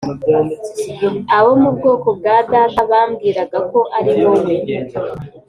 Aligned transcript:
abo 1.37 1.51
mu 1.61 1.69
bwoko 1.77 2.07
bwa 2.17 2.35
data 2.51 2.79
bambwiraga 2.91 3.57
ko 3.71 3.79
ari 3.97 4.11
wowe 4.21 4.53